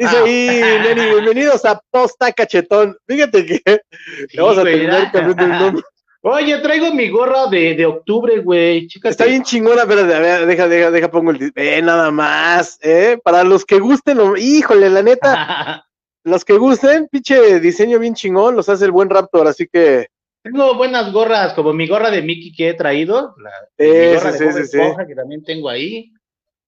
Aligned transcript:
Dice 0.00 0.16
Ah. 0.16 0.24
ahí, 0.24 0.60
Lenny, 0.82 1.10
bienvenidos 1.10 1.62
a 1.66 1.78
Posta 1.90 2.32
Cachetón. 2.32 2.96
Fíjate 3.06 3.44
que 3.44 3.60
Sí, 4.30 4.36
vamos 4.38 4.56
a 4.56 4.62
terminar 4.64 5.12
cambiando 5.12 5.44
el 5.44 5.50
nombre. 5.60 5.82
Oye, 6.22 6.56
traigo 6.58 6.94
mi 6.94 7.10
gorra 7.10 7.48
de, 7.48 7.74
de 7.74 7.84
octubre, 7.84 8.38
güey. 8.40 8.88
Está 9.04 9.26
bien 9.26 9.42
chingona, 9.42 9.84
pero 9.86 10.00
a 10.00 10.18
ver, 10.18 10.46
deja, 10.46 10.68
deja, 10.68 10.90
deja, 10.90 11.10
pongo 11.10 11.32
el. 11.32 11.52
Eh, 11.54 11.82
nada 11.82 12.10
más, 12.10 12.78
¿eh? 12.82 13.18
Para 13.22 13.44
los 13.44 13.66
que 13.66 13.78
gusten, 13.78 14.16
lo- 14.16 14.36
híjole, 14.38 14.88
la 14.88 15.02
neta, 15.02 15.84
los 16.24 16.46
que 16.46 16.54
gusten, 16.56 17.06
pinche 17.10 17.60
diseño 17.60 17.98
bien 17.98 18.14
chingón, 18.14 18.56
los 18.56 18.70
hace 18.70 18.86
el 18.86 18.92
buen 18.92 19.10
Raptor, 19.10 19.48
así 19.48 19.66
que. 19.70 20.06
tengo 20.42 20.74
buenas 20.76 21.12
gorras, 21.12 21.52
como 21.52 21.74
mi 21.74 21.86
gorra 21.86 22.10
de 22.10 22.22
Mickey 22.22 22.52
que 22.54 22.70
he 22.70 22.74
traído. 22.74 23.34
La, 23.38 23.50
Eh, 23.76 24.12
mi 24.12 24.14
gorra 24.16 24.32
sí, 24.32 24.44
de 24.46 24.52
sí. 24.64 24.78
Esponja, 24.78 25.06
que 25.06 25.14
también 25.14 25.44
tengo 25.44 25.68
ahí. 25.68 26.10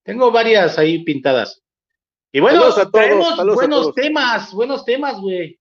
Tengo 0.04 0.30
varias 0.30 0.78
ahí 0.78 1.02
pintadas. 1.04 1.61
Y 2.32 2.40
bueno, 2.40 2.58
Saludos 2.60 2.78
a 2.78 2.80
todos, 2.82 2.92
traemos 2.92 3.36
saludos 3.36 3.52
a 3.52 3.54
buenos 3.54 3.80
todos. 3.82 3.94
temas, 3.94 4.52
buenos 4.54 4.84
temas, 4.84 5.20
güey. 5.20 5.58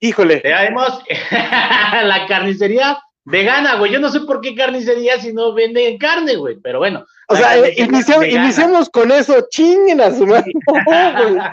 Híjole, 0.00 0.40
Traemos 0.40 1.02
la 2.04 2.26
carnicería 2.26 2.98
vegana, 3.24 3.76
güey. 3.76 3.92
Yo 3.92 4.00
no 4.00 4.08
sé 4.10 4.20
por 4.20 4.40
qué 4.40 4.54
carnicería 4.54 5.20
si 5.20 5.32
no 5.32 5.52
venden 5.52 5.98
carne, 5.98 6.36
güey. 6.36 6.56
Pero 6.62 6.78
bueno. 6.78 7.04
o 7.28 7.36
sea, 7.36 7.56
eh, 7.56 7.74
carnicería 7.76 7.86
inicia- 7.86 8.18
vegana. 8.18 8.44
iniciamos 8.44 8.90
con 8.90 9.12
eso, 9.12 9.46
chinguen 9.50 10.00
a 10.00 10.10
su 10.12 10.26
madre. 10.26 10.52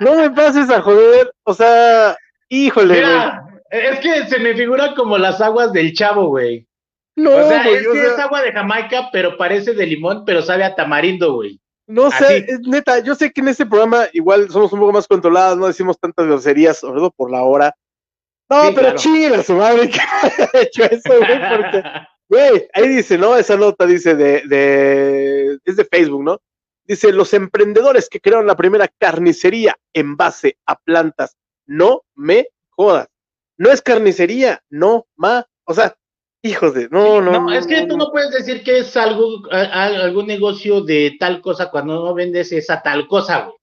No, 0.00 0.14
me 0.14 0.30
pases 0.30 0.70
a 0.70 0.80
joder, 0.80 1.32
o 1.44 1.54
sea, 1.54 2.16
híjole, 2.48 3.00
güey. 3.00 3.18
Es 3.70 3.98
que 4.00 4.26
se 4.28 4.38
me 4.38 4.54
figura 4.54 4.94
como 4.94 5.18
las 5.18 5.40
aguas 5.40 5.72
del 5.72 5.92
chavo, 5.92 6.28
güey. 6.28 6.66
No, 7.16 7.30
O 7.32 7.48
sea, 7.48 7.64
güey, 7.64 7.76
es 7.76 7.86
o 7.86 7.92
sea, 7.94 8.02
es 8.04 8.18
agua 8.18 8.42
de 8.42 8.52
Jamaica, 8.52 9.08
pero 9.12 9.36
parece 9.36 9.74
de 9.74 9.86
limón, 9.86 10.24
pero 10.24 10.40
sabe 10.40 10.62
a 10.64 10.74
tamarindo, 10.76 11.32
güey. 11.34 11.58
No 11.88 12.10
sé, 12.10 12.44
es 12.46 12.60
neta, 12.60 12.98
yo 12.98 13.14
sé 13.14 13.32
que 13.32 13.40
en 13.40 13.48
este 13.48 13.64
programa 13.64 14.08
igual 14.12 14.50
somos 14.50 14.70
un 14.74 14.80
poco 14.80 14.92
más 14.92 15.08
controlados, 15.08 15.56
no 15.56 15.66
decimos 15.66 15.98
tantas 15.98 16.26
groserías, 16.26 16.78
sobre 16.78 16.98
todo 16.98 17.10
por 17.10 17.30
la 17.30 17.42
hora. 17.42 17.74
No, 18.50 18.66
Sí, 18.66 18.72
pero 18.74 18.94
claro. 18.94 19.40
a 19.40 19.42
su 19.42 19.54
madre 19.54 19.88
que 19.88 19.98
haya 20.22 20.50
hecho 20.62 20.84
eso, 20.84 21.16
güey, 21.18 21.56
porque, 21.56 21.82
güey, 22.28 22.68
ahí 22.74 22.88
dice, 22.88 23.16
¿no? 23.16 23.36
Esa 23.36 23.56
nota 23.56 23.86
dice 23.86 24.14
de, 24.14 24.42
de, 24.46 25.58
es 25.64 25.76
de 25.76 25.84
Facebook, 25.86 26.22
¿no? 26.24 26.42
Dice, 26.84 27.10
los 27.10 27.32
emprendedores 27.32 28.10
que 28.10 28.20
crearon 28.20 28.46
la 28.46 28.56
primera 28.56 28.88
carnicería 28.98 29.74
en 29.94 30.16
base 30.16 30.58
a 30.66 30.76
plantas, 30.76 31.38
no 31.66 32.02
me 32.14 32.48
jodas. 32.68 33.08
No 33.56 33.70
es 33.70 33.80
carnicería, 33.80 34.62
no, 34.68 35.06
ma, 35.16 35.46
o 35.64 35.72
sea, 35.72 35.96
hijos 36.42 36.74
de, 36.74 36.88
no, 36.90 37.20
no, 37.20 37.32
No, 37.42 37.52
es 37.52 37.66
que 37.66 37.86
tú 37.86 37.96
no 37.96 38.10
puedes 38.10 38.30
decir 38.30 38.62
que 38.62 38.78
es 38.78 38.96
algo, 38.96 39.42
a- 39.50 39.60
a- 39.60 39.84
algún 40.04 40.26
negocio 40.26 40.80
de 40.82 41.16
tal 41.18 41.40
cosa 41.40 41.70
cuando 41.70 41.94
no 41.94 42.14
vendes 42.14 42.52
esa 42.52 42.80
tal 42.82 43.06
cosa, 43.08 43.40
güey. 43.46 43.56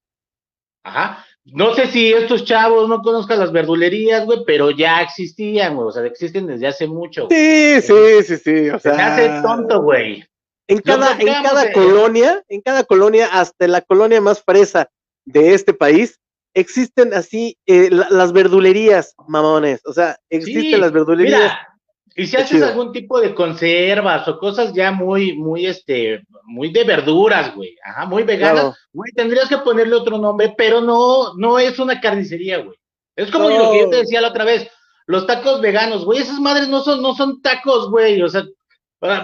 Ajá. 0.84 1.24
No 1.44 1.74
sé 1.74 1.86
si 1.86 2.12
estos 2.12 2.44
chavos 2.44 2.88
no 2.88 3.00
conozcan 3.02 3.38
las 3.38 3.52
verdulerías, 3.52 4.24
güey, 4.24 4.40
pero 4.44 4.70
ya 4.72 5.00
existían, 5.00 5.76
güey. 5.76 5.88
O 5.88 5.92
sea, 5.92 6.04
existen 6.04 6.46
desde 6.46 6.66
hace 6.66 6.86
mucho. 6.88 7.26
güey. 7.28 7.80
Sí, 7.80 7.82
sí, 7.82 8.22
sí, 8.24 8.36
sí, 8.36 8.70
o 8.70 8.78
Se 8.80 8.92
sea. 8.92 9.14
hace 9.14 9.42
tonto, 9.42 9.80
güey. 9.82 10.24
En 10.68 10.78
cada, 10.80 11.12
en 11.18 11.26
cada 11.44 11.64
de- 11.66 11.72
colonia, 11.72 12.42
en 12.48 12.60
cada 12.60 12.82
colonia, 12.82 13.28
hasta 13.32 13.68
la 13.68 13.80
colonia 13.82 14.20
más 14.20 14.42
fresa 14.42 14.88
de 15.24 15.54
este 15.54 15.72
país, 15.72 16.18
existen 16.54 17.14
así 17.14 17.56
eh, 17.66 17.88
la- 17.92 18.08
las 18.10 18.32
verdulerías, 18.32 19.14
mamones. 19.28 19.80
O 19.86 19.92
sea, 19.92 20.16
existen 20.28 20.62
Sí, 20.62 20.76
las 20.76 20.90
verdulerías. 20.90 21.40
Mira, 21.40 21.75
y 22.16 22.26
si 22.26 22.36
haces 22.36 22.62
algún 22.62 22.92
tipo 22.92 23.20
de 23.20 23.34
conservas 23.34 24.26
o 24.26 24.38
cosas 24.38 24.72
ya 24.72 24.90
muy, 24.90 25.34
muy, 25.36 25.66
este, 25.66 26.22
muy 26.44 26.70
de 26.72 26.82
verduras, 26.84 27.54
güey, 27.54 27.76
ajá, 27.84 28.06
muy 28.06 28.22
veganas, 28.22 28.62
Claro. 28.62 28.76
güey, 28.92 29.12
tendrías 29.12 29.48
que 29.48 29.58
ponerle 29.58 29.94
otro 29.96 30.16
nombre, 30.18 30.54
pero 30.56 30.80
no, 30.80 31.34
no 31.36 31.58
es 31.58 31.78
una 31.78 32.00
carnicería, 32.00 32.58
güey. 32.58 32.76
Es 33.16 33.30
como 33.30 33.50
No. 33.50 33.58
lo 33.58 33.70
que 33.72 33.80
yo 33.80 33.90
te 33.90 33.96
decía 33.96 34.20
la 34.20 34.28
otra 34.28 34.44
vez, 34.44 34.68
los 35.06 35.26
tacos 35.26 35.60
veganos, 35.60 36.04
güey, 36.04 36.20
esas 36.20 36.40
madres 36.40 36.68
no 36.68 36.82
son, 36.82 37.02
no 37.02 37.14
son 37.14 37.40
tacos, 37.42 37.90
güey, 37.90 38.20
o 38.22 38.28
sea, 38.28 38.44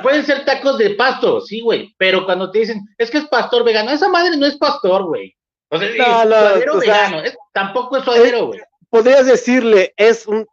pueden 0.03 0.25
ser 0.25 0.45
tacos 0.45 0.79
de 0.79 0.91
pasto, 0.91 1.41
sí, 1.41 1.61
güey, 1.61 1.95
pero 1.99 2.25
cuando 2.25 2.51
te 2.51 2.61
dicen, 2.61 2.83
es 2.99 3.11
que 3.11 3.19
es 3.19 3.27
pastor 3.29 3.65
vegano, 3.65 3.91
esa 3.91 4.09
madre 4.09 4.37
no 4.37 4.47
es 4.47 4.57
pastor, 4.57 5.05
güey. 5.05 5.35
O 5.71 5.79
sea, 5.79 5.89
No, 5.89 5.95
es 5.95 6.29
no, 6.29 6.39
suadero 6.39 6.77
o 6.77 6.81
sea, 6.83 6.95
vegano, 7.09 7.23
es- 7.25 7.37
tampoco 7.55 7.97
es 7.97 8.05
suadero, 8.05 8.47
güey. 8.49 8.61
Podrías 8.91 9.25
decirle, 9.27 9.95
es 9.97 10.27
un 10.27 10.47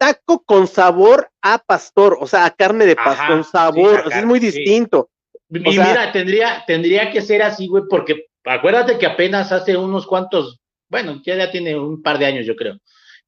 taco 0.00 0.42
con 0.44 0.66
sabor 0.66 1.28
a 1.42 1.58
pastor, 1.58 2.16
o 2.20 2.26
sea, 2.26 2.46
a 2.46 2.50
carne 2.50 2.86
de 2.86 2.96
pastor, 2.96 3.26
con 3.28 3.44
sí, 3.44 3.50
sabor, 3.52 4.00
a 4.00 4.06
o 4.06 4.08
sea, 4.10 4.20
es 4.20 4.24
muy 4.26 4.40
sí. 4.40 4.46
distinto. 4.46 5.10
Y 5.50 5.68
O 5.68 5.72
sea- 5.72 5.86
mira, 5.88 6.12
tendría, 6.12 6.64
tendría 6.66 7.10
que 7.10 7.20
ser 7.20 7.42
así, 7.42 7.66
güey, 7.68 7.84
porque 7.90 8.26
acuérdate 8.44 8.96
que 8.98 9.06
apenas 9.06 9.52
hace 9.52 9.76
unos 9.76 10.06
cuantos, 10.06 10.58
bueno, 10.88 11.20
ya, 11.24 11.36
ya 11.36 11.50
tiene 11.50 11.78
un 11.78 12.02
par 12.02 12.18
de 12.18 12.26
años, 12.26 12.46
yo 12.46 12.56
creo, 12.56 12.78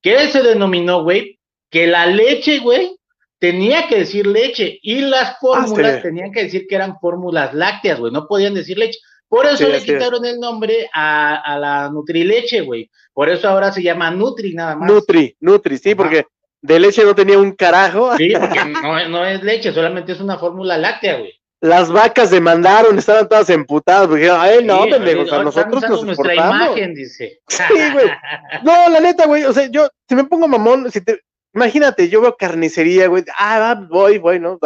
que 0.01 0.29
se 0.29 0.43
denominó, 0.43 1.03
güey, 1.03 1.39
que 1.71 1.87
la 1.87 2.07
leche, 2.07 2.61
güey, 2.61 2.97
tenía 3.39 3.87
que 3.89 3.97
decir 3.99 4.27
leche 4.27 4.79
y 4.83 5.01
las 5.03 5.39
fórmulas 5.41 5.95
Ah, 5.95 5.97
sí. 5.97 6.03
tenían 6.05 6.33
que 6.33 6.45
decir 6.45 6.67
que 6.67 6.75
eran 6.77 6.99
fórmulas 7.01 7.53
lácteas, 7.53 7.99
güey, 8.01 8.13
no 8.13 8.27
podían 8.27 8.55
decir 8.55 8.79
leche. 8.79 8.99
Por 9.29 9.47
eso 9.47 9.57
Sí, 9.59 9.65
le 9.67 9.77
es. 9.79 9.85
quitaron 9.85 10.25
el 10.25 10.39
nombre 10.39 10.89
a, 10.93 11.37
a 11.37 11.59
la 11.59 11.89
Nutrileche, 11.91 12.61
güey. 12.61 12.91
Por 13.15 13.29
eso 13.31 13.49
ahora 13.49 13.73
se 13.73 13.83
llama 13.83 14.11
Nutri 14.11 14.55
nada 14.55 14.77
más. 14.77 14.91
Nutri, 14.91 15.35
Nutri, 15.41 15.77
sí, 15.79 15.91
Ajá. 15.91 15.97
porque 15.97 16.27
de 16.63 16.79
leche 16.81 17.05
no 17.05 17.15
tenía 17.15 17.39
un 17.39 17.53
carajo. 17.53 18.17
Sí, 18.17 18.33
porque 18.41 18.65
no, 18.65 19.09
no 19.09 19.27
es 19.27 19.43
leche, 19.43 19.73
solamente 19.73 20.13
es 20.13 20.21
una 20.21 20.39
fórmula 20.39 20.79
láctea, 20.79 21.19
güey. 21.19 21.35
Las 21.61 21.93
vacas 21.93 22.31
demandaron, 22.31 22.99
estaban 22.99 23.29
todas 23.29 23.49
emputadas, 23.51 24.09
porque 24.09 24.23
dijeron, 24.23 24.41
ay, 24.41 24.65
no, 24.65 24.83
Sí, 24.85 24.91
pendejos, 24.91 25.33
a 25.33 25.45
nosotros 25.45 25.83
nos 25.89 26.05
nuestra 26.05 26.33
exportamos. 26.35 26.67
imagen, 26.67 26.95
dice. 26.95 27.41
Sí, 27.49 27.93
güey. 27.93 28.07
No, 28.65 28.89
la 28.89 29.01
neta, 29.01 29.27
güey, 29.27 29.45
o 29.45 29.53
sea, 29.53 29.67
yo, 29.67 29.89
si 30.09 30.15
me 30.17 30.25
pongo 30.25 30.49
mamón, 30.49 30.91
si 30.91 31.01
te, 31.03 31.21
imagínate, 31.55 32.09
yo 32.09 32.21
veo 32.21 32.37
carnicería, 32.37 33.07
güey, 33.07 33.25
ah, 33.39 33.81
voy, 33.89 34.19
voy, 34.19 34.41
¿no? 34.41 34.59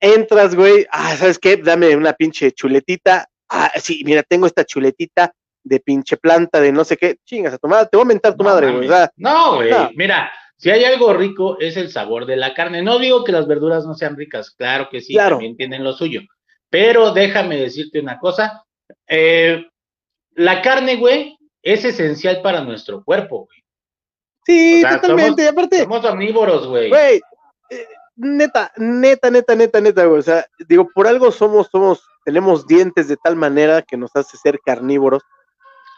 Entras, 0.00 0.54
güey, 0.54 0.86
ah, 0.90 1.16
¿sabes 1.16 1.38
qué? 1.38 1.56
Dame 1.56 1.96
una 1.96 2.12
pinche 2.12 2.52
chuletita, 2.52 3.26
ah, 3.48 3.72
sí, 3.76 4.02
mira, 4.04 4.22
tengo 4.22 4.46
esta 4.46 4.64
chuletita 4.64 5.32
de 5.64 5.80
pinche 5.80 6.16
planta 6.16 6.60
de 6.60 6.70
no 6.72 6.84
sé 6.84 6.96
qué, 6.96 7.16
chingas 7.24 7.54
a 7.54 7.58
tu 7.58 7.66
madre, 7.68 7.88
te 7.90 7.96
voy 7.96 8.04
a 8.04 8.08
mentar 8.08 8.36
tu 8.36 8.44
No, 8.44 8.50
madre, 8.50 8.70
güey, 8.70 8.86
o 8.86 8.92
sea, 8.92 9.10
No, 9.16 9.56
güey. 9.56 9.70
No. 9.70 9.90
Mira, 9.96 10.30
si 10.64 10.70
hay 10.70 10.82
algo 10.86 11.12
rico 11.12 11.58
es 11.60 11.76
el 11.76 11.90
sabor 11.92 12.24
de 12.24 12.36
la 12.36 12.54
carne. 12.54 12.80
No 12.80 12.98
digo 12.98 13.22
que 13.22 13.32
las 13.32 13.46
verduras 13.46 13.84
no 13.84 13.92
sean 13.92 14.16
ricas, 14.16 14.50
claro 14.52 14.88
que 14.90 15.02
sí, 15.02 15.12
Claro. 15.12 15.36
también 15.36 15.58
tienen 15.58 15.84
lo 15.84 15.92
suyo. 15.92 16.22
Pero 16.70 17.12
déjame 17.12 17.58
decirte 17.58 18.00
una 18.00 18.18
cosa. 18.18 18.64
eh, 19.06 19.62
la 20.36 20.62
carne, 20.62 20.96
güey, 20.96 21.36
es 21.62 21.84
esencial 21.84 22.40
para 22.40 22.62
nuestro 22.62 23.04
cuerpo, 23.04 23.44
güey. 23.44 23.62
sí, 24.46 24.78
O 24.82 24.88
sea, 24.88 25.00
totalmente, 25.02 25.44
y 25.44 25.46
aparte, 25.48 25.82
Somos 25.82 26.02
omnívoros, 26.06 26.66
güey. 26.66 26.88
güey, 26.88 27.20
eh, 27.68 27.86
neta, 28.16 28.72
neta, 28.78 29.30
neta, 29.30 29.54
neta, 29.54 29.80
neta, 29.82 30.04
güey, 30.06 30.20
o 30.20 30.22
sea, 30.22 30.46
digo, 30.66 30.88
por 30.94 31.06
algo 31.06 31.30
somos, 31.30 31.68
somos, 31.70 32.02
tenemos 32.24 32.66
dientes 32.66 33.06
de 33.08 33.18
tal 33.18 33.36
manera 33.36 33.82
que 33.82 33.98
nos 33.98 34.16
hace 34.16 34.38
ser 34.38 34.58
carnívoros. 34.64 35.22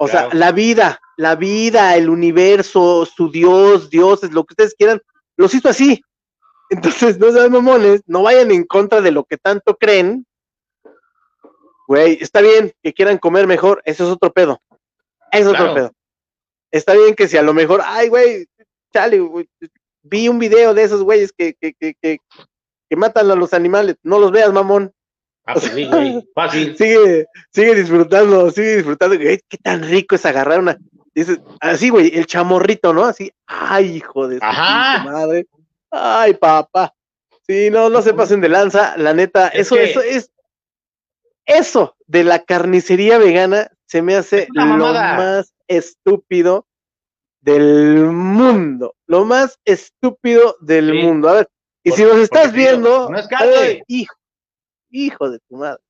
O 0.00 0.08
sea, 0.08 0.28
la 0.32 0.50
vida, 0.50 1.00
la 1.16 1.34
vida, 1.36 1.96
el 1.96 2.08
universo, 2.10 3.06
su 3.06 3.30
Dios, 3.30 3.90
dioses, 3.90 4.32
lo 4.32 4.44
que 4.44 4.52
ustedes 4.52 4.74
quieran, 4.74 5.00
los 5.36 5.54
hizo 5.54 5.68
así. 5.68 6.02
Entonces, 6.70 7.18
no 7.18 7.30
sean 7.32 7.52
mamones, 7.52 8.02
no 8.06 8.22
vayan 8.22 8.50
en 8.50 8.64
contra 8.64 9.00
de 9.00 9.12
lo 9.12 9.24
que 9.24 9.36
tanto 9.38 9.76
creen. 9.76 10.26
Güey, 11.88 12.18
está 12.20 12.40
bien 12.40 12.72
que 12.82 12.92
quieran 12.92 13.18
comer 13.18 13.46
mejor, 13.46 13.80
eso 13.84 14.04
es 14.04 14.10
otro 14.10 14.32
pedo. 14.32 14.60
Eso 15.30 15.50
es 15.50 15.56
Claro. 15.56 15.64
otro 15.64 15.74
pedo. 15.74 15.92
Está 16.72 16.94
bien 16.94 17.14
que 17.14 17.28
si 17.28 17.36
a 17.36 17.42
lo 17.42 17.54
mejor, 17.54 17.80
ay, 17.84 18.08
güey, 18.08 18.46
chale, 18.92 19.20
güey, 19.20 19.48
vi 20.02 20.28
un 20.28 20.38
video 20.38 20.74
de 20.74 20.82
esos 20.82 21.02
güeyes 21.02 21.32
que, 21.32 21.54
que, 21.54 21.72
que, 21.74 21.94
que, 22.00 22.18
que 22.90 22.96
matan 22.96 23.30
a 23.30 23.36
los 23.36 23.54
animales, 23.54 23.96
no 24.02 24.18
los 24.18 24.32
veas, 24.32 24.52
mamón. 24.52 24.92
Ah, 25.46 25.54
pues 25.54 25.66
sí, 25.66 25.86
güey. 25.86 26.28
Fácil. 26.34 26.76
Sigue, 26.78 27.26
sigue 27.52 27.74
disfrutando, 27.76 28.50
sigue 28.50 28.76
disfrutando. 28.78 29.16
Güey, 29.16 29.40
qué 29.48 29.58
tan 29.58 29.84
rico 29.84 30.16
es 30.16 30.26
agarrar 30.26 30.58
una. 30.58 30.76
Dices, 31.16 31.40
así, 31.60 31.88
güey, 31.88 32.14
el 32.14 32.26
chamorrito, 32.26 32.92
¿no? 32.92 33.06
Así, 33.06 33.32
ay, 33.46 33.96
hijo 33.96 34.28
de 34.28 34.38
Ajá. 34.42 35.02
madre. 35.02 35.46
Ay, 35.90 36.34
papá. 36.34 36.92
Sí, 37.48 37.70
no, 37.70 37.88
no 37.88 38.02
se 38.02 38.12
pasen 38.12 38.42
de 38.42 38.50
lanza, 38.50 38.96
la 38.98 39.14
neta, 39.14 39.48
Es 39.48 39.60
eso, 39.68 39.76
que- 39.76 39.84
eso 39.84 40.02
es. 40.02 40.30
Eso 41.46 41.96
de 42.06 42.22
la 42.24 42.44
carnicería 42.44 43.16
vegana 43.18 43.70
se 43.86 44.02
me 44.02 44.14
hace 44.14 44.46
lo 44.52 44.66
más 44.76 45.54
estúpido 45.68 46.66
del 47.40 48.06
mundo. 48.06 48.94
Lo 49.06 49.24
más 49.24 49.58
estúpido 49.64 50.56
del 50.60 50.90
Sí. 50.90 50.98
mundo. 51.06 51.28
A 51.30 51.32
ver, 51.34 51.48
y 51.82 51.92
si 51.92 52.02
nos 52.02 52.16
estás 52.18 52.52
viendo, 52.52 53.08
no 53.08 53.18
es 53.18 53.26
ay, 53.38 53.80
hijo, 53.86 54.14
hijo 54.90 55.30
de 55.30 55.38
tu 55.48 55.56
madre. 55.56 55.80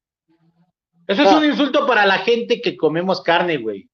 Eso 1.08 1.22
es 1.22 1.28
Ah. 1.28 1.38
un 1.38 1.44
insulto 1.46 1.84
para 1.86 2.04
la 2.06 2.18
gente 2.18 2.60
que 2.60 2.76
comemos 2.76 3.22
carne, 3.22 3.56
güey. 3.56 3.88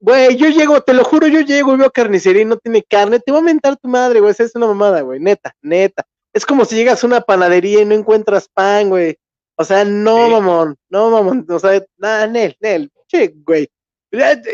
Güey, 0.00 0.36
yo 0.36 0.48
llego, 0.48 0.80
te 0.80 0.94
lo 0.94 1.04
juro, 1.04 1.26
yo 1.26 1.40
llego 1.40 1.74
y 1.74 1.78
veo 1.78 1.90
carnicería 1.90 2.42
y 2.42 2.46
no 2.46 2.56
tiene 2.56 2.82
carne, 2.82 3.20
te 3.20 3.30
voy 3.32 3.40
a 3.40 3.44
mentar 3.44 3.76
tu 3.76 3.86
madre, 3.88 4.20
güey, 4.20 4.30
esa 4.32 4.44
es 4.44 4.54
una 4.54 4.66
mamada, 4.66 5.02
güey, 5.02 5.20
neta, 5.20 5.54
neta. 5.60 6.06
Es 6.32 6.46
como 6.46 6.64
si 6.64 6.74
llegas 6.76 7.02
a 7.04 7.06
una 7.06 7.20
panadería 7.20 7.82
y 7.82 7.84
no 7.84 7.94
encuentras 7.94 8.48
pan, 8.48 8.88
güey. 8.88 9.16
O 9.56 9.64
sea, 9.64 9.84
no, 9.84 10.24
Sí. 10.24 10.30
mamón, 10.32 10.76
no, 10.88 11.10
mamón, 11.10 11.46
o 11.50 11.58
sea, 11.58 11.82
nada, 11.98 12.26
Nel, 12.26 12.56
Nel, 12.60 12.90
che, 13.08 13.34
güey. 13.44 13.68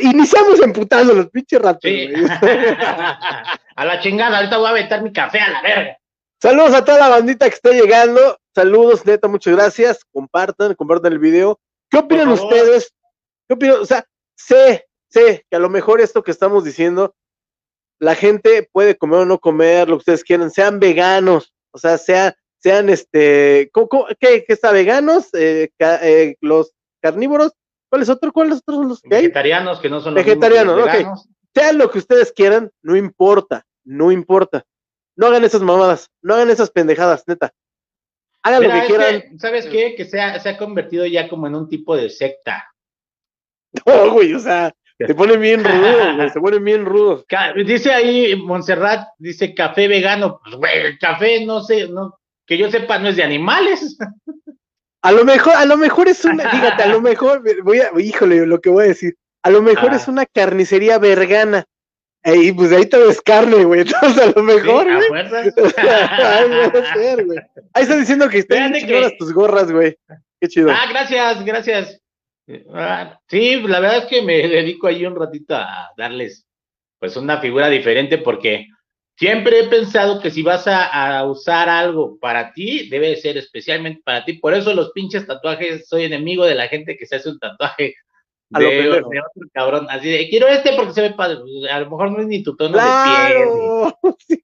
iniciamos 0.03 0.61
emputando 0.61 1.15
los 1.15 1.31
pinches 1.31 1.63
ratos. 1.63 1.83
a 3.77 3.85
la 3.85 4.01
chingada, 4.01 4.39
ahorita 4.39 4.57
voy 4.59 4.67
a 4.67 4.71
aventar 4.71 5.03
mi 5.03 5.13
café 5.13 5.39
a 5.41 5.51
la 5.51 5.63
verga. 5.63 5.97
Saludos 6.43 6.75
a 6.75 6.85
toda 6.85 6.99
la 6.99 7.09
bandita 7.09 7.49
que 7.49 7.55
está 7.55 7.71
llegando. 7.71 8.39
Saludos, 8.55 9.07
neta, 9.07 9.29
muchas 9.29 9.55
gracias. 9.55 10.01
Compartan, 10.13 10.75
compartan 10.75 11.13
el 11.13 11.19
video. 11.19 11.59
¿Qué 11.91 11.99
opinan 11.99 12.29
ustedes? 12.29 12.93
¿Qué 13.49 13.55
opinan? 13.55 13.81
O 13.81 13.87
sea, 13.87 14.05
sé, 14.35 14.87
sé 15.17 15.47
que 15.49 15.57
a 15.57 15.61
lo 15.61 15.71
mejor 15.71 16.01
esto 16.01 16.23
que 16.23 16.31
estamos 16.31 16.65
diciendo, 16.65 17.15
la 17.99 18.15
gente 18.15 18.69
puede 18.71 18.97
comer 18.97 19.21
o 19.21 19.25
no 19.25 19.39
comer, 19.39 19.89
lo 19.89 19.97
que 19.97 20.01
ustedes 20.01 20.25
quieran, 20.25 20.51
sean 20.51 20.79
veganos, 20.79 21.55
o 21.73 21.79
sea, 21.79 21.97
sean, 21.97 22.35
sean 22.59 22.89
este, 22.91 23.71
qué, 24.21 24.45
qué 24.47 24.53
está? 24.53 24.73
¿Veganos? 24.73 25.33
Eh, 25.33 25.71
eh, 25.79 26.37
¿Los 26.41 26.73
carnívoros? 27.01 27.53
¿Cuáles 27.89 28.09
otros? 28.09 28.33
¿Cuáles 28.33 28.59
otros 28.59 28.77
son 28.77 28.89
los 28.89 29.01
que 29.01 29.09
Vegetarianos, 29.09 29.81
que 29.81 29.89
no 29.89 30.01
son 30.01 30.15
los 30.15 30.25
Vegetarianos, 30.25 30.83
ok. 30.83 31.19
Sean 31.55 31.79
lo 31.79 31.91
que 31.91 31.99
ustedes 31.99 32.33
quieran, 32.33 32.71
no 32.83 32.97
importa, 32.97 33.65
no 33.85 34.13
importa. 34.13 34.65
No 35.17 35.29
hagan 35.29 35.45
esas 35.45 35.63
mamadas, 35.63 36.11
no 36.21 36.35
hagan 36.35 36.51
esas 36.51 36.71
pendejadas, 36.71 37.25
neta. 37.27 37.55
Hagan 38.43 38.65
lo 38.65 38.71
que 38.71 38.87
quieran. 38.87 39.39
¿Sabes 39.39 39.67
qué? 39.67 39.95
Que 39.97 40.05
se 40.05 40.21
ha, 40.21 40.39
se 40.39 40.51
ha 40.51 40.59
convertido 40.59 41.07
ya 41.07 41.29
como 41.29 41.47
en 41.47 41.55
un 41.55 41.69
tipo 41.69 41.97
de 41.97 42.11
secta. 42.11 42.71
No, 43.87 44.11
güey, 44.13 44.33
o 44.33 44.39
sea, 44.39 44.73
se 44.99 45.15
ponen 45.15 45.41
bien 45.41 45.65
rudos, 45.65 46.17
güey, 46.17 46.31
se 46.31 46.41
ponen 46.41 46.65
bien 46.65 46.85
rudos. 46.85 47.25
Dice 47.67 47.93
ahí 47.93 48.37
Montserrat, 48.37 49.09
dice 49.19 49.55
café 49.55 49.89
vegano. 49.89 50.41
Pues, 50.43 50.57
güey, 50.57 50.79
el 50.79 50.99
café, 50.99 51.45
no 51.45 51.63
sé, 51.63 51.89
no, 51.89 52.19
que 52.47 52.57
yo 52.57 52.71
sepa, 52.71 52.99
no 52.99 53.09
es 53.09 53.17
de 53.17 53.25
animales. 53.25 53.99
A 55.03 55.13
lo 55.13 55.25
mejor, 55.25 55.55
a 55.55 55.65
lo 55.67 55.77
mejor 55.77 56.09
es 56.09 56.25
una, 56.25 56.51
fíjate, 56.51 56.83
a 56.83 56.89
lo 56.89 57.01
mejor, 57.01 57.43
voy 57.63 57.81
a, 57.81 57.91
híjole, 57.99 58.47
lo 58.47 58.61
que 58.61 58.71
voy 58.71 58.85
a 58.85 58.89
decir, 58.89 59.17
a 59.43 59.51
lo 59.51 59.63
mejor 59.63 59.95
es 59.95 60.09
una 60.09 60.27
carnicería 60.27 60.99
vergana. 60.99 61.65
Y 62.25 62.51
pues 62.51 62.73
ahí 62.73 62.87
te 62.87 62.99
ves 62.99 63.21
carne, 63.21 63.65
güey. 63.65 63.81
Entonces 63.87 64.21
a 64.21 64.33
lo 64.35 64.43
mejor, 64.43 64.85
güey. 64.85 65.23
Ahí 67.73 67.83
está 67.85 67.97
diciendo 67.97 68.29
que 68.29 68.39
están 68.39 68.73
bien 68.73 69.17
tus 69.17 69.33
gorras, 69.33 69.71
güey. 69.71 69.97
Qué 70.41 70.49
chido. 70.49 70.71
Ah, 70.73 70.87
gracias, 70.91 71.45
gracias. 71.45 72.01
Ah, 72.73 73.21
sí, 73.29 73.61
la 73.63 73.81
verdad 73.81 73.99
es 73.99 74.05
que 74.07 74.23
me 74.23 74.35
dedico 74.49 74.87
ahí 74.87 75.05
un 75.05 75.17
ratito 75.17 75.55
a 75.55 75.91
darles 75.97 76.47
pues 76.99 77.17
una 77.17 77.41
figura 77.41 77.69
diferente 77.69 78.19
porque 78.19 78.67
Siempre 79.19 79.61
he 79.61 79.69
pensado 79.69 80.21
que 80.21 80.31
si 80.31 80.43
vas 80.43 80.67
a, 80.67 81.25
usar 81.25 81.71
algo 81.71 82.19
para 82.19 82.53
ti, 82.53 82.87
debe 82.91 83.17
ser 83.17 83.39
especialmente 83.39 84.03
para 84.05 84.27
ti. 84.27 84.35
Por 84.35 84.53
eso 84.53 84.75
los 84.75 84.91
pinches 84.93 85.27
tatuajes, 85.27 85.89
soy 85.89 86.05
enemigo 86.05 86.45
de 86.45 86.55
la 86.55 86.69
gente 86.69 86.99
que 86.99 87.07
se 87.07 87.17
hace 87.17 87.31
un 87.31 87.39
tatuaje 87.39 87.95
de, 88.51 88.91
otro 88.91 89.11
cabrón. 89.53 89.87
Así 89.91 90.09
de, 90.09 90.29
quiero 90.29 90.47
este 90.49 90.75
porque 90.75 90.93
se 90.93 91.03
ve 91.03 91.11
padre. 91.11 91.39
A 91.71 91.81
lo 91.81 91.91
mejor 91.91 92.11
no 92.13 92.21
es 92.21 92.27
ni 92.27 92.43
tu 92.43 92.57
tono 92.57 92.77
de 92.77 93.95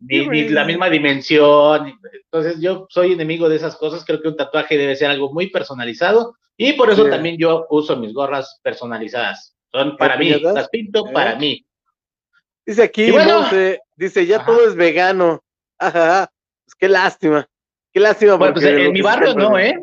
piel, 0.01 0.29
ni, 0.29 0.49
la 0.49 0.65
misma 0.65 0.91
dimensión. 0.91 1.99
Entonces 2.25 2.61
yo 2.61 2.87
soy 2.89 3.13
enemigo 3.13 3.49
de 3.49 3.57
esas 3.57 3.77
cosas. 3.77 4.05
Creo 4.05 4.21
que 4.21 4.29
un 4.29 4.37
tatuaje 4.37 4.77
debe 4.77 4.97
ser 4.97 5.11
algo 5.11 5.33
muy 5.33 5.49
personalizado. 5.49 6.37
Y 6.57 6.75
por 6.75 6.91
eso 6.91 7.09
también 7.09 7.37
yo 7.39 7.67
uso 7.71 7.97
mis 7.97 8.13
gorras 8.13 8.61
personalizadas. 8.63 9.57
Son 9.73 9.97
para 9.97 10.17
mí, 10.17 10.29
las 10.31 10.69
pinto 10.69 11.05
para 11.13 11.37
mí. 11.37 11.65
Dice 12.65 12.83
aquí, 12.83 13.11
dice, 13.97 14.27
ya 14.27 14.45
todo 14.45 14.67
es 14.69 14.75
vegano. 14.75 15.43
Ajá, 15.79 16.31
pues 16.65 16.75
qué 16.77 16.89
lástima. 16.89 17.49
Qué 17.93 18.01
lástima. 18.01 18.35
Bueno, 18.35 18.55
pues 18.55 18.67
en 18.67 18.93
mi 18.93 19.01
barrio 19.01 19.35
no, 19.35 19.59
¿eh? 19.59 19.75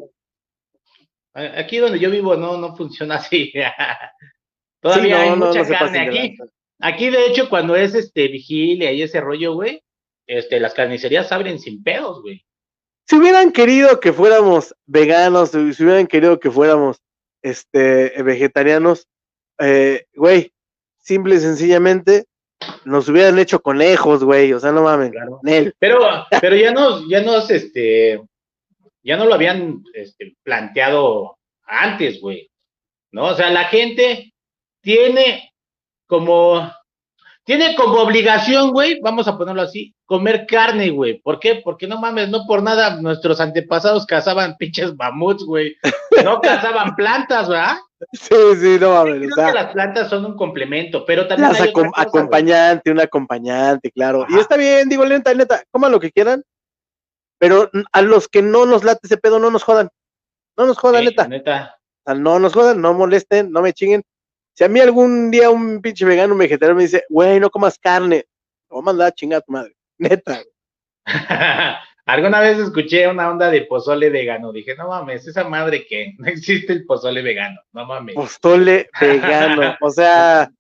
Aquí 1.34 1.78
donde 1.78 2.00
yo 2.00 2.10
vivo 2.10 2.36
no, 2.36 2.58
no 2.58 2.76
funciona 2.76 3.16
así. 3.18 3.54
Todavía 4.81 5.22
hay 5.22 5.36
mucha 5.36 5.68
carne 5.68 6.00
aquí. 6.00 6.38
Aquí, 6.81 7.10
de 7.10 7.28
hecho, 7.28 7.50
cuando 7.50 7.76
es 7.76 7.94
este 7.94 8.30
vigilia 8.30 8.92
y 8.92 9.02
ese 9.02 9.20
rollo, 9.20 9.54
güey, 9.54 9.84
este, 10.28 10.60
las 10.60 10.74
carnicerías 10.74 11.31
abren 11.31 11.60
sin 11.60 11.84
pedos, 11.84 12.22
güey. 12.22 12.46
Si 13.06 13.18
hubieran 13.18 13.52
querido 13.52 14.00
que 14.00 14.14
fuéramos 14.14 14.76
veganos, 14.86 15.50
si 15.50 15.84
hubieran 15.84 16.08
querido 16.08 16.40
que 16.40 16.52
fuéramos 16.52 17.02
este 17.42 18.14
vegetarianos, 18.24 19.08
eh, 19.60 20.06
güey, 20.14 20.54
simple 21.00 21.36
y 21.36 21.40
sencillamente 21.40 22.26
nos 22.86 23.10
hubieran 23.10 23.40
hecho 23.40 23.62
conejos, 23.62 24.24
güey, 24.24 24.54
o 24.54 24.60
sea, 24.60 24.72
no 24.72 24.84
mames. 24.84 25.12
Pero, 25.80 26.00
pero 26.40 26.56
ya 26.56 26.72
nos, 26.72 27.08
ya 27.10 27.22
nos, 27.22 27.50
este, 27.50 28.22
ya 29.10 29.18
no 29.18 29.26
lo 29.26 29.34
habían 29.34 29.84
este, 29.96 30.36
planteado 30.44 31.40
antes, 31.66 32.22
güey. 32.22 32.48
¿No? 33.12 33.26
O 33.26 33.34
sea, 33.34 33.50
la 33.50 33.64
gente 33.64 34.36
tiene 34.84 35.52
como, 36.06 36.72
tiene 37.44 37.76
como 37.76 38.04
obligación, 38.04 38.70
güey, 38.70 39.00
vamos 39.02 39.28
a 39.28 39.36
ponerlo 39.36 39.64
así, 39.64 39.96
comer 40.06 40.46
carne, 40.46 40.92
güey. 40.92 41.20
¿Por 41.22 41.40
qué? 41.40 41.56
Porque 41.56 41.88
no 41.88 42.00
mames, 42.00 42.30
no 42.30 42.46
por 42.46 42.62
nada 42.62 43.02
nuestros 43.02 43.42
antepasados 43.42 44.06
cazaban 44.06 44.56
pinches 44.60 44.96
mamuts, 44.96 45.44
güey. 45.44 45.76
No 46.24 46.40
cazaban 46.40 46.96
plantas, 46.96 47.50
¿verdad? 47.50 47.78
Sí, 48.14 48.36
sí, 48.62 48.78
no 48.80 48.94
mames. 48.94 49.28
Creo 49.34 49.48
que 49.48 49.54
las 49.54 49.74
plantas 49.74 50.08
son 50.08 50.24
un 50.24 50.36
complemento, 50.36 51.04
pero 51.04 51.28
también. 51.28 51.52
Las 51.52 51.62
acompañante, 51.96 52.92
un 52.92 53.00
acompañante, 53.00 53.90
claro. 53.90 54.28
Y 54.30 54.38
está 54.38 54.56
bien, 54.56 54.88
digo, 54.88 55.04
lenta, 55.04 55.34
neta, 55.34 55.64
coman 55.72 55.92
lo 55.92 56.00
que 56.00 56.12
quieran, 56.12 56.44
pero 57.40 57.72
a 57.92 58.02
los 58.02 58.28
que 58.28 58.42
no 58.42 58.66
nos 58.66 58.84
late 58.84 59.02
ese 59.04 59.18
pedo, 59.18 59.40
no 59.40 59.50
nos 59.50 59.64
jodan. 59.64 59.90
No 60.58 60.68
nos 60.68 60.78
jodan, 60.78 61.06
neta. 61.06 61.28
neta. 61.28 61.80
no 62.06 62.38
nos 62.38 62.54
jodan, 62.54 62.82
no 62.82 62.94
molesten, 62.94 63.52
no 63.52 63.62
me 63.62 63.74
chinguen. 63.74 64.04
Si 64.54 64.66
a 64.66 64.68
mí 64.68 64.80
algún 64.82 65.32
día 65.32 65.50
un 65.50 65.82
pinche 65.82 66.04
vegano 66.04 66.34
un 66.34 66.40
vegetariano 66.40 66.76
me 66.76 66.84
dice, 66.84 67.06
güey, 67.10 67.40
no 67.40 67.50
comas 67.50 67.80
carne, 67.80 68.26
a 68.70 68.82
mandar 68.82 69.08
a 69.08 69.12
chingar 69.12 69.40
a 69.40 69.42
tu 69.42 69.52
madre. 69.54 69.74
Neta. 69.98 70.44
Alguna 72.06 72.40
vez 72.40 72.58
escuché 72.58 73.08
una 73.08 73.30
onda 73.30 73.52
de 73.52 73.62
pozole 73.62 74.10
vegano. 74.10 74.52
Dije, 74.52 74.76
no 74.76 74.90
mames, 74.90 75.28
esa 75.28 75.48
madre 75.48 75.86
que 75.88 76.16
no 76.18 76.28
existe 76.28 76.74
el 76.74 76.86
pozole 76.86 77.22
vegano. 77.22 77.62
No 77.72 77.86
mames. 77.86 78.16
Pozole 78.16 78.90
vegano. 79.00 79.78
o 79.80 79.90
sea, 79.92 80.52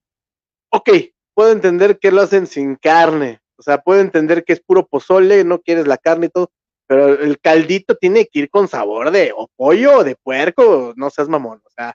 ok, 0.69 0.89
puedo 1.33 1.51
entender 1.51 1.99
que 1.99 2.11
lo 2.11 2.21
hacen 2.21 2.47
sin 2.47 2.75
carne. 2.75 3.41
O 3.57 3.63
sea, 3.63 3.79
puedo 3.79 3.99
entender 3.99 4.45
que 4.45 4.53
es 4.53 4.61
puro 4.61 4.87
pozole, 4.87 5.43
no 5.43 5.59
quieres 5.59 5.87
la 5.87 5.97
carne 5.97 6.27
y 6.27 6.29
todo. 6.29 6.51
Pero 6.89 7.21
el 7.21 7.39
caldito 7.39 7.93
tiene 7.93 8.25
que 8.25 8.39
ir 8.39 8.49
con 8.49 8.67
sabor 8.67 9.11
de 9.11 9.31
o 9.37 9.47
pollo 9.55 9.97
o 9.97 10.03
de 10.03 10.15
puerco, 10.15 10.91
no 10.95 11.11
seas 11.11 11.29
mamón. 11.29 11.61
O 11.63 11.69
sea, 11.69 11.93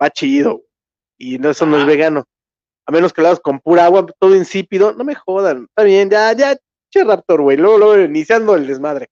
va 0.00 0.10
chido. 0.10 0.64
Y 1.16 1.38
no, 1.38 1.48
eso 1.48 1.64
no 1.64 1.78
es 1.78 1.86
vegano. 1.86 2.26
A 2.84 2.92
menos 2.92 3.14
que 3.14 3.22
lo 3.22 3.28
hagas 3.28 3.40
con 3.40 3.58
pura 3.58 3.86
agua, 3.86 4.04
todo 4.18 4.36
insípido. 4.36 4.92
No 4.92 5.02
me 5.02 5.14
jodan. 5.14 5.64
Está 5.64 5.84
bien, 5.84 6.10
ya, 6.10 6.30
ya, 6.34 6.58
Raptor, 6.94 7.40
güey, 7.40 7.56
luego, 7.56 7.78
luego 7.78 7.98
iniciando 8.00 8.54
el 8.54 8.66
desmadre. 8.66 9.08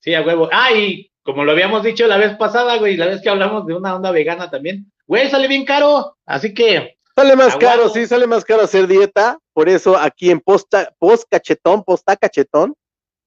Sí, 0.00 0.14
a 0.14 0.20
huevo. 0.20 0.50
Ah, 0.52 0.72
y 0.72 1.10
como 1.22 1.42
lo 1.42 1.52
habíamos 1.52 1.82
dicho 1.82 2.06
la 2.06 2.18
vez 2.18 2.36
pasada, 2.36 2.76
güey, 2.76 2.98
la 2.98 3.06
vez 3.06 3.22
que 3.22 3.30
hablamos 3.30 3.66
de 3.66 3.72
una 3.72 3.96
onda 3.96 4.10
vegana 4.10 4.50
también, 4.50 4.92
güey, 5.06 5.30
sale 5.30 5.48
bien 5.48 5.64
caro, 5.64 6.18
así 6.26 6.52
que. 6.52 6.98
Sale 7.16 7.34
más 7.34 7.56
caro, 7.56 7.88
sí, 7.88 8.06
sale 8.06 8.26
más 8.26 8.44
caro 8.44 8.62
hacer 8.62 8.86
dieta, 8.86 9.38
por 9.54 9.70
eso 9.70 9.96
aquí 9.96 10.30
en 10.30 10.40
posta, 10.40 10.92
post 10.98 11.24
cachetón, 11.30 11.82
posta 11.82 12.14
cachetón, 12.16 12.74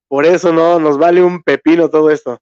por 0.07 0.25
eso 0.25 0.53
no, 0.53 0.79
nos 0.79 0.97
vale 0.97 1.21
un 1.21 1.43
pepino 1.43 1.89
todo 1.89 2.09
esto. 2.09 2.39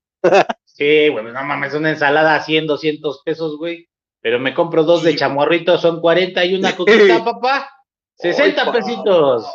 sí, 0.66 1.10
güey, 1.10 1.26
no 1.26 1.44
mames, 1.44 1.74
una 1.74 1.92
ensalada 1.92 2.36
a 2.36 2.44
100, 2.44 2.68
200 2.68 3.22
pesos, 3.24 3.58
güey, 3.58 3.88
pero 4.22 4.40
me 4.40 4.54
compro 4.54 4.84
dos 4.84 5.04
de 5.04 5.16
chamorrito, 5.16 5.78
son 5.78 6.02
40 6.02 6.46
y 6.46 6.56
una 6.56 6.76
coquita, 6.76 7.24
papá, 7.24 7.70
60 8.16 8.72
pesitos. 8.72 9.48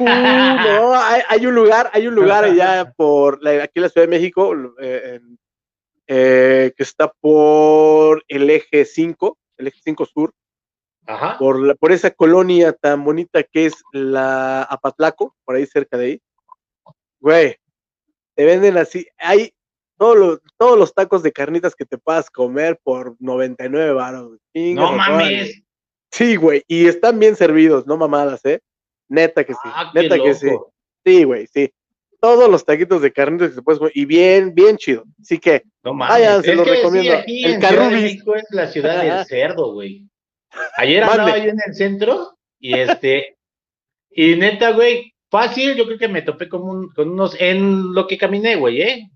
No, 0.00 0.92
hay, 0.94 1.46
un 1.46 1.54
lugar, 1.54 1.88
hay 1.92 2.08
un 2.08 2.14
lugar 2.14 2.44
allá 2.44 2.92
por 2.96 3.46
aquí 3.46 3.72
en 3.76 3.82
la 3.82 3.88
Ciudad 3.88 4.08
de 4.08 4.10
México, 4.10 4.52
eh, 4.80 5.20
eh, 6.06 6.72
que 6.76 6.82
está 6.82 7.12
por 7.20 8.24
el 8.28 8.50
eje 8.50 8.84
5, 8.84 9.38
el 9.58 9.68
eje 9.68 9.78
5 9.84 10.06
sur, 10.06 10.34
Por, 11.38 11.78
por 11.78 11.92
esa 11.92 12.10
colonia 12.10 12.72
tan 12.72 13.04
bonita 13.04 13.42
que 13.42 13.66
es 13.66 13.74
la 13.92 14.64
Apatlaco, 14.64 15.36
por 15.44 15.56
ahí 15.56 15.66
cerca 15.66 15.96
de 15.96 16.06
ahí. 16.06 16.22
Güey, 17.24 17.56
te 18.34 18.44
venden 18.44 18.76
así, 18.76 19.08
hay 19.16 19.54
todos 19.96 20.14
los, 20.14 20.40
todos 20.58 20.78
los 20.78 20.92
tacos 20.92 21.22
de 21.22 21.32
carnitas 21.32 21.74
que 21.74 21.86
te 21.86 21.96
puedas 21.96 22.28
comer 22.28 22.78
por 22.82 23.16
99 23.18 23.94
baros. 23.94 24.38
No 24.52 24.92
mames. 24.92 25.62
Sí, 26.10 26.36
güey, 26.36 26.62
y 26.68 26.86
están 26.86 27.18
bien 27.18 27.34
servidos, 27.34 27.86
no 27.86 27.96
mamadas, 27.96 28.44
¿eh? 28.44 28.60
Neta 29.08 29.42
que 29.42 29.54
sí, 29.54 29.58
ah, 29.64 29.90
neta 29.94 30.18
que 30.18 30.34
sí. 30.34 30.50
Sí, 31.02 31.24
güey, 31.24 31.46
sí. 31.46 31.72
Todos 32.20 32.50
los 32.50 32.62
taquitos 32.62 33.00
de 33.00 33.10
carnitas 33.10 33.48
que 33.48 33.54
se 33.54 33.62
pueden 33.62 33.90
y 33.94 34.04
bien, 34.04 34.54
bien 34.54 34.76
chido. 34.76 35.04
Así 35.18 35.38
que, 35.38 35.62
no 35.82 35.96
vayan, 35.96 36.42
se 36.42 36.54
los 36.54 36.68
recomiendo. 36.68 37.22
el 37.26 37.58
Carrubis. 37.58 38.22
es 38.22 38.44
la 38.50 38.66
ciudad 38.66 39.02
del 39.02 39.24
cerdo, 39.24 39.72
güey. 39.72 40.06
Ayer 40.76 41.02
andaba 41.02 41.38
yo 41.38 41.52
en 41.52 41.58
el 41.66 41.74
centro 41.74 42.36
y 42.58 42.78
este, 42.78 43.38
y 44.10 44.36
neta, 44.36 44.72
güey, 44.72 45.13
fácil, 45.34 45.74
yo 45.74 45.84
creo 45.84 45.98
que 45.98 46.06
me 46.06 46.22
topé 46.22 46.48
con, 46.48 46.62
un, 46.62 46.88
con 46.90 47.10
unos, 47.10 47.34
en 47.40 47.92
lo 47.92 48.06
que 48.06 48.16
caminé, 48.16 48.54
güey, 48.54 48.82
¿eh? 48.82 49.10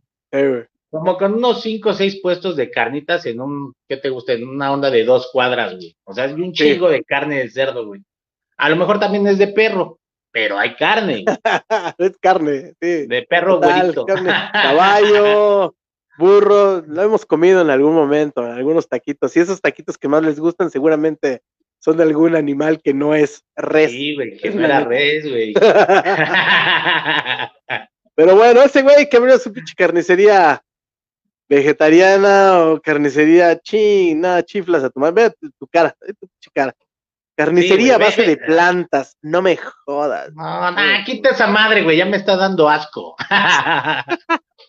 como 0.90 1.16
con 1.16 1.34
unos 1.34 1.62
cinco 1.62 1.90
o 1.90 1.94
seis 1.94 2.18
puestos 2.20 2.56
de 2.56 2.72
carnitas 2.72 3.24
en 3.26 3.40
un, 3.40 3.72
¿qué 3.88 3.98
te 3.98 4.10
gusta? 4.10 4.32
En 4.32 4.48
una 4.48 4.72
onda 4.72 4.90
de 4.90 5.04
dos 5.04 5.30
cuadras, 5.32 5.76
güey. 5.76 5.94
O 6.02 6.12
sea, 6.12 6.24
es 6.24 6.32
un 6.32 6.52
chingo 6.52 6.88
de 6.88 7.04
carne 7.04 7.38
de 7.38 7.50
cerdo, 7.50 7.86
güey. 7.86 8.02
A 8.56 8.68
lo 8.68 8.74
mejor 8.74 8.98
también 8.98 9.28
es 9.28 9.38
de 9.38 9.46
perro, 9.46 10.00
pero 10.32 10.58
hay 10.58 10.74
carne. 10.74 11.24
es 11.98 12.18
carne, 12.18 12.74
sí. 12.80 13.06
De 13.06 13.24
perro, 13.28 13.60
güerito. 13.60 14.04
Caballo, 14.52 15.76
burro, 16.18 16.82
lo 16.84 17.00
hemos 17.00 17.26
comido 17.26 17.60
en 17.60 17.70
algún 17.70 17.94
momento, 17.94 18.44
en 18.44 18.50
algunos 18.50 18.88
taquitos. 18.88 19.36
Y 19.36 19.40
esos 19.40 19.60
taquitos 19.60 19.96
que 19.96 20.08
más 20.08 20.24
les 20.24 20.40
gustan 20.40 20.68
seguramente 20.68 21.42
son 21.78 21.96
de 21.96 22.02
algún 22.02 22.36
animal 22.36 22.80
que 22.82 22.92
no 22.94 23.14
es 23.14 23.44
res. 23.56 23.90
Sí, 23.90 24.14
güey, 24.14 24.36
que 24.36 24.50
no 24.54 24.64
era 24.64 24.80
res, 24.84 25.28
güey. 25.28 25.54
Pero 28.14 28.36
bueno, 28.36 28.62
ese 28.62 28.82
güey 28.82 29.08
que 29.08 29.16
abrió 29.16 29.38
su 29.38 29.52
pinche 29.52 29.74
carnicería 29.76 30.62
vegetariana 31.48 32.64
o 32.64 32.80
carnicería 32.80 33.58
china, 33.60 34.42
chiflas 34.42 34.84
a 34.84 34.90
tomar, 34.90 35.14
ve 35.14 35.32
tu, 35.58 35.66
cara, 35.68 35.96
ve 36.00 36.14
tu 36.14 36.26
pinche 36.26 36.50
cara. 36.52 36.74
Carnicería 37.36 37.94
a 37.94 37.98
base 37.98 38.22
de 38.24 38.36
plantas, 38.36 39.16
no 39.22 39.40
me 39.40 39.56
jodas. 39.56 40.34
No, 40.34 40.72
no, 40.72 40.80
quita 41.06 41.30
esa 41.30 41.46
madre, 41.46 41.84
güey, 41.84 41.96
ya 41.96 42.04
me 42.04 42.16
está 42.16 42.36
dando 42.36 42.68
asco. 42.68 43.14